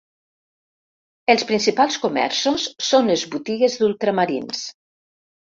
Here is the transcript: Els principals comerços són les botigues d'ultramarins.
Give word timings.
Els 1.33 1.43
principals 1.51 1.99
comerços 2.07 2.65
són 2.89 3.13
les 3.13 3.27
botigues 3.37 3.79
d'ultramarins. 3.83 4.65